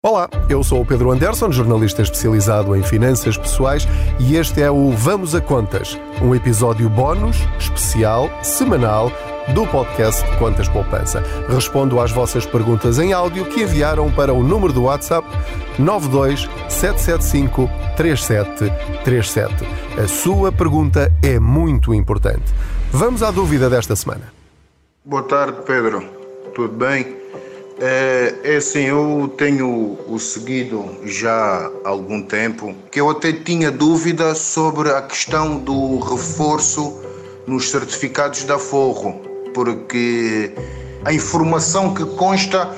[0.00, 3.84] Olá, eu sou o Pedro Anderson, jornalista especializado em finanças pessoais,
[4.20, 9.10] e este é o Vamos a Contas, um episódio bónus, especial, semanal
[9.52, 11.20] do podcast Contas Poupança.
[11.48, 15.26] Respondo às vossas perguntas em áudio que enviaram para o número do WhatsApp
[15.80, 19.52] 92 775 3737.
[20.00, 22.54] A sua pergunta é muito importante.
[22.92, 24.32] Vamos à dúvida desta semana.
[25.04, 26.04] Boa tarde, Pedro.
[26.54, 27.17] Tudo bem?
[27.80, 33.70] É, é assim, eu tenho o seguido já há algum tempo, que eu até tinha
[33.70, 37.00] dúvida sobre a questão do reforço
[37.46, 39.20] nos certificados da Forro,
[39.54, 40.52] porque
[41.04, 42.74] a informação que consta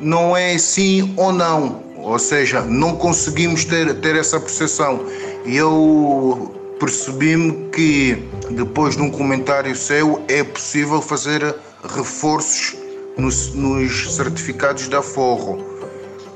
[0.00, 5.06] não é sim ou não, ou seja, não conseguimos ter, ter essa percepção.
[5.46, 11.54] E eu percebi-me que depois de um comentário seu é possível fazer
[11.94, 12.79] reforços
[13.20, 15.58] nos, nos certificados da Forro.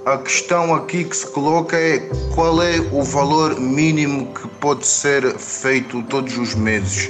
[0.05, 1.98] A questão aqui que se coloca é
[2.34, 7.09] qual é o valor mínimo que pode ser feito todos os meses.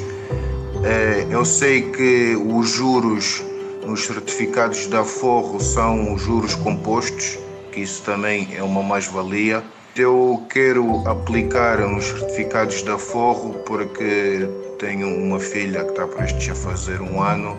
[0.85, 3.43] É, eu sei que os juros
[3.85, 7.39] nos certificados da Forro são os juros compostos,
[7.73, 9.63] que isso também é uma mais-valia.
[9.97, 16.55] Eu quero aplicar nos certificados da Forro porque tenho uma filha que está prestes a
[16.55, 17.57] fazer um ano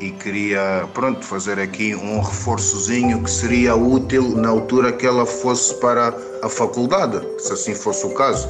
[0.00, 5.74] e queria, pronto, fazer aqui um reforçozinho que seria útil na altura que ela fosse
[5.78, 8.48] para a faculdade, se assim fosse o caso.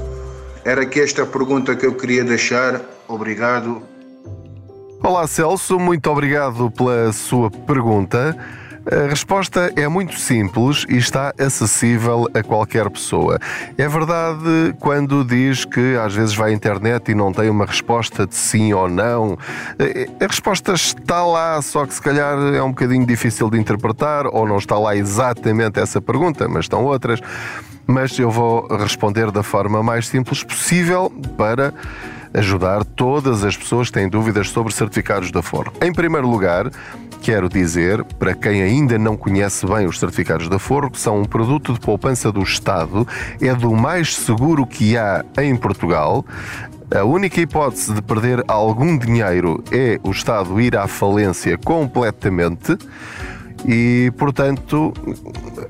[0.64, 2.80] Era aqui esta pergunta que eu queria deixar.
[3.08, 3.82] Obrigado.
[5.02, 8.36] Olá Celso, muito obrigado pela sua pergunta.
[8.86, 13.38] A resposta é muito simples e está acessível a qualquer pessoa.
[13.76, 18.26] É verdade quando diz que às vezes vai à internet e não tem uma resposta
[18.26, 19.36] de sim ou não.
[20.20, 24.46] A resposta está lá, só que se calhar é um bocadinho difícil de interpretar ou
[24.46, 27.20] não está lá exatamente essa pergunta, mas estão outras.
[27.86, 31.74] Mas eu vou responder da forma mais simples possível para
[32.32, 35.72] ajudar todas as pessoas que têm dúvidas sobre certificados da Forro.
[35.82, 36.70] Em primeiro lugar,
[37.20, 41.24] quero dizer, para quem ainda não conhece bem os certificados da Forro, que são um
[41.24, 43.06] produto de poupança do Estado,
[43.40, 46.24] é do mais seguro que há em Portugal.
[46.92, 52.76] A única hipótese de perder algum dinheiro é o Estado ir à falência completamente
[53.64, 54.92] e, portanto,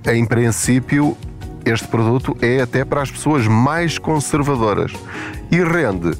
[0.06, 1.16] em princípio,
[1.65, 4.92] este produto é até para as pessoas mais conservadoras
[5.50, 6.16] e rende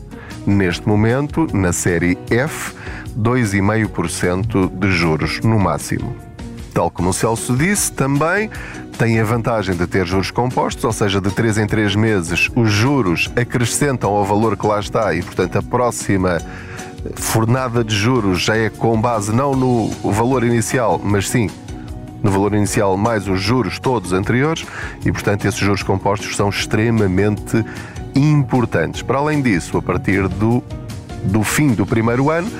[0.47, 2.75] neste momento, na série F,
[3.19, 6.15] 2,5% de juros no máximo.
[6.73, 8.51] Tal como o Celso disse, também
[8.99, 12.71] tem a vantagem de ter juros compostos, ou seja, de 3 em 3 meses os
[12.71, 16.39] juros acrescentam ao valor que lá está e, portanto, a próxima
[17.17, 21.49] fornada de juros já é com base não no valor inicial, mas sim
[22.23, 24.67] no valor inicial mais os juros todos anteriores
[25.05, 27.65] e, portanto, esses juros compostos são extremamente
[28.15, 29.03] importantes.
[29.03, 30.63] Para além disso, a partir do,
[31.25, 32.51] do fim do primeiro ano,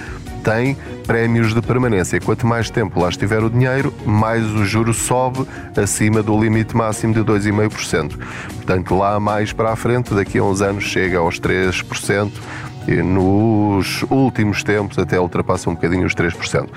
[0.43, 2.21] tem prémios de permanência.
[2.21, 5.47] Quanto mais tempo lá estiver o dinheiro, mais o juro sobe
[5.77, 8.17] acima do limite máximo de 2,5%.
[8.57, 12.31] Portanto, lá mais para a frente, daqui a uns anos, chega aos 3%.
[12.89, 16.69] E nos últimos tempos até ultrapassa um bocadinho os 3%.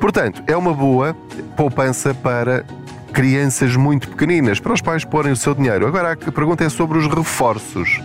[0.00, 1.16] Portanto, é uma boa
[1.56, 2.64] poupança para
[3.12, 5.86] crianças muito pequeninas, para os pais porem o seu dinheiro.
[5.86, 8.00] Agora a pergunta é sobre os reforços.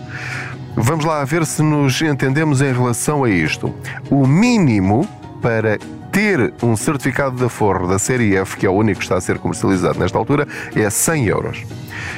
[0.76, 3.74] Vamos lá ver se nos entendemos em relação a isto.
[4.12, 5.08] O mínimo
[5.42, 5.80] para
[6.12, 9.22] ter um certificado de aforro da série F, que é o único que está a
[9.22, 11.64] ser comercializado nesta altura, é 100 euros.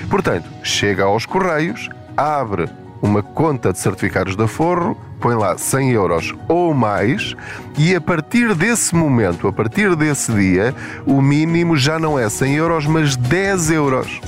[0.10, 2.70] Portanto, chega aos Correios, abre
[3.02, 7.36] uma conta de certificados de aforro, põe lá 100 euros ou mais
[7.78, 10.74] e a partir desse momento, a partir desse dia,
[11.06, 14.22] o mínimo já não é 100 euros, mas 10 euros.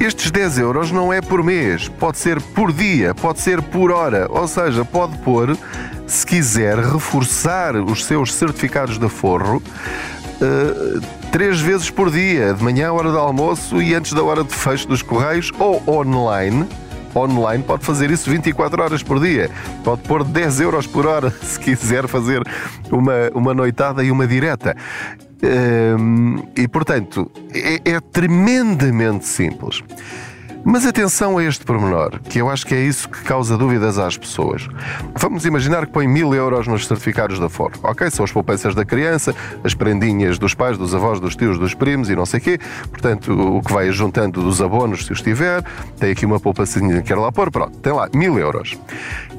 [0.00, 4.26] Estes 10 euros não é por mês, pode ser por dia, pode ser por hora,
[4.30, 5.56] ou seja, pode pôr,
[6.06, 9.62] se quiser, reforçar os seus certificados de aforro
[10.42, 11.00] uh,
[11.30, 14.88] três vezes por dia, de manhã, hora do almoço e antes da hora de fecho
[14.88, 16.66] dos correios ou online
[17.14, 19.50] online pode fazer isso 24 horas por dia.
[19.84, 22.42] Pode pôr 10 euros por hora se quiser fazer
[22.90, 24.76] uma, uma noitada e uma direta.
[25.98, 29.82] Hum, e portanto, é, é tremendamente simples.
[30.64, 34.16] Mas atenção a este pormenor, que eu acho que é isso que causa dúvidas às
[34.16, 34.68] pessoas.
[35.16, 37.74] Vamos imaginar que põe mil euros nos certificados da Ford.
[37.82, 41.74] Ok, são as poupanças da criança, as prendinhas dos pais, dos avós, dos tios, dos
[41.74, 42.58] primos e não sei quê.
[42.90, 45.64] Portanto, o que vai juntando dos abonos, se os tiver.
[45.98, 47.50] Tem aqui uma poupancinha que quer lá pôr.
[47.50, 48.78] Pronto, tem lá mil euros.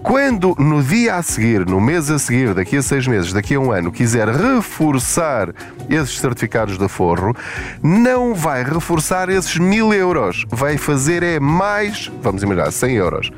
[0.04, 3.60] Quando no dia a seguir, no mês a seguir, daqui a seis meses, daqui a
[3.60, 5.54] um ano, quiser reforçar
[5.90, 7.34] esses certificados de aforro,
[7.82, 10.46] não vai reforçar esses mil euros.
[10.50, 13.32] Vai fazer é mais, vamos imaginar, 100 euros.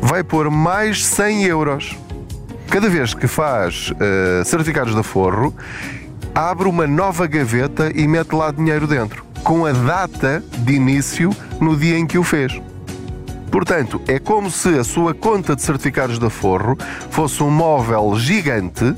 [0.00, 1.98] Vai pôr mais 100 euros.
[2.70, 5.52] Cada vez que faz uh, certificados de aforro,
[6.32, 11.30] abre uma nova gaveta e mete lá dinheiro dentro, com a data de início
[11.60, 12.56] no dia em que o fez.
[13.54, 16.76] Portanto, é como se a sua conta de certificados de aforro
[17.08, 18.96] fosse um móvel gigante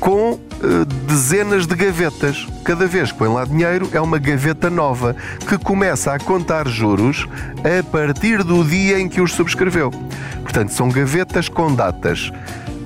[0.00, 2.46] com uh, dezenas de gavetas.
[2.64, 5.14] Cada vez que põe lá dinheiro é uma gaveta nova
[5.46, 7.28] que começa a contar juros
[7.58, 9.90] a partir do dia em que os subscreveu.
[10.42, 12.32] Portanto, são gavetas com datas.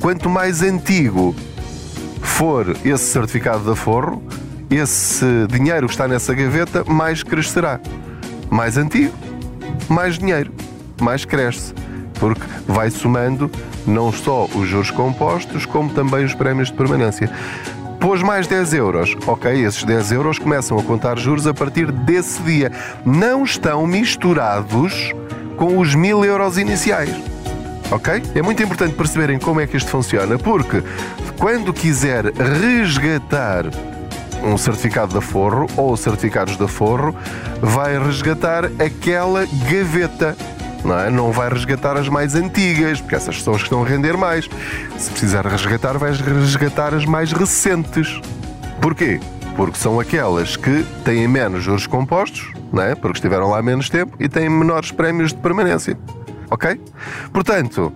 [0.00, 1.32] Quanto mais antigo
[2.20, 4.20] for esse certificado de aforro,
[4.68, 7.78] esse dinheiro que está nessa gaveta mais crescerá.
[8.50, 9.14] Mais antigo,
[9.88, 10.52] mais dinheiro,
[11.00, 11.72] mais cresce,
[12.18, 13.50] porque vai somando
[13.86, 17.30] não só os juros compostos, como também os prémios de permanência.
[18.00, 19.16] Pôs mais 10 euros.
[19.26, 22.70] Ok, esses 10 euros começam a contar juros a partir desse dia.
[23.04, 25.12] Não estão misturados
[25.56, 27.14] com os 1000 euros iniciais.
[27.90, 28.22] Ok?
[28.34, 30.82] É muito importante perceberem como é que isto funciona, porque
[31.38, 33.64] quando quiser resgatar
[34.46, 37.14] um certificado de aforro ou certificados de aforro,
[37.60, 40.36] vai resgatar aquela gaveta.
[40.84, 41.10] Não, é?
[41.10, 44.48] não vai resgatar as mais antigas, porque essas são as que estão a render mais.
[44.96, 48.20] Se precisar resgatar, vais resgatar as mais recentes.
[48.80, 49.18] Porquê?
[49.56, 52.94] Porque são aquelas que têm menos juros compostos, não é?
[52.94, 55.98] porque estiveram lá menos tempo e têm menores prémios de permanência.
[56.50, 56.80] Ok?
[57.32, 57.92] Portanto,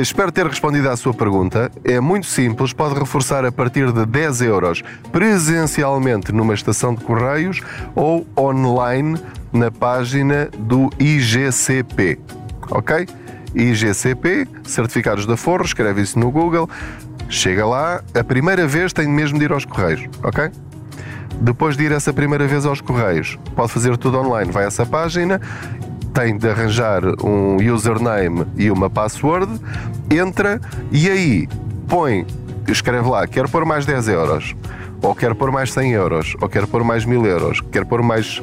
[0.00, 1.70] espero ter respondido à sua pergunta.
[1.84, 4.82] É muito simples, pode reforçar a partir de 10 euros
[5.12, 7.60] presencialmente numa estação de correios
[7.94, 9.18] ou online
[9.52, 12.18] na página do IGCP.
[12.70, 13.06] Ok?
[13.54, 16.68] IGCP, certificados de aforro, escreve isso no Google,
[17.28, 20.50] chega lá, a primeira vez tem mesmo de ir aos correios, ok?
[21.40, 24.84] Depois de ir essa primeira vez aos correios, pode fazer tudo online, vai a essa
[24.84, 25.40] página
[26.18, 29.52] tem de arranjar um username e uma password,
[30.10, 30.60] entra
[30.90, 31.48] e aí
[31.86, 32.26] põe,
[32.66, 34.56] escreve lá, quer pôr mais 10 euros,
[35.00, 38.42] ou quer pôr mais 100 euros, ou quer pôr mais 1000 euros, quer pôr mais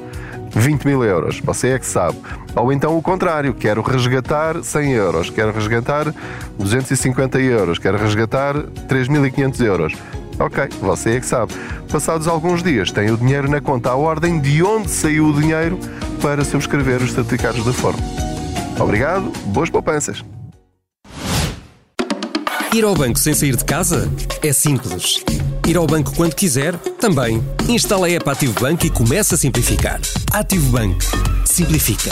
[0.51, 2.17] 20 mil euros, você é que sabe.
[2.55, 6.13] Ou então o contrário, quero resgatar 100 euros, quero resgatar
[6.57, 9.93] 250 euros, quero resgatar 3.500 euros.
[10.39, 11.53] Ok, você é que sabe.
[11.89, 15.79] Passados alguns dias, tem o dinheiro na conta à ordem de onde saiu o dinheiro
[16.21, 17.99] para subscrever os certificados de forma.
[18.79, 20.23] Obrigado, boas poupanças.
[22.73, 24.11] Ir ao banco sem sair de casa?
[24.43, 25.23] É simples.
[25.65, 26.75] Ir ao banco quando quiser?
[26.99, 27.41] Também.
[27.69, 30.01] Instala a app Ativo Banco e começa a simplificar.
[30.33, 30.99] Ativo Banco.
[31.45, 32.11] Simplifica.